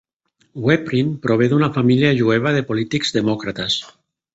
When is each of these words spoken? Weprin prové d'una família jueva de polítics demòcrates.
Weprin 0.67 1.11
prové 1.27 1.51
d'una 1.53 1.71
família 1.77 2.13
jueva 2.23 2.57
de 2.59 2.67
polítics 2.73 3.19
demòcrates. 3.23 3.83